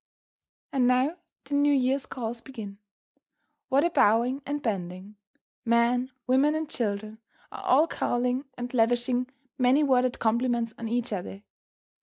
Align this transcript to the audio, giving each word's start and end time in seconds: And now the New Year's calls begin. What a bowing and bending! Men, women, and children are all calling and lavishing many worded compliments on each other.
And 0.73 0.87
now 0.87 1.17
the 1.43 1.53
New 1.53 1.71
Year's 1.75 2.07
calls 2.07 2.41
begin. 2.41 2.79
What 3.69 3.83
a 3.83 3.91
bowing 3.91 4.41
and 4.47 4.59
bending! 4.59 5.15
Men, 5.63 6.09
women, 6.25 6.55
and 6.55 6.67
children 6.67 7.19
are 7.51 7.63
all 7.65 7.85
calling 7.87 8.45
and 8.57 8.73
lavishing 8.73 9.29
many 9.59 9.83
worded 9.83 10.17
compliments 10.17 10.73
on 10.79 10.87
each 10.87 11.13
other. 11.13 11.43